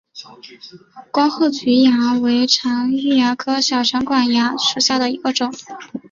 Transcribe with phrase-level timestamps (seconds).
[1.11, 5.53] 光褐菊蚜为常蚜科小长管蚜属下的一个种。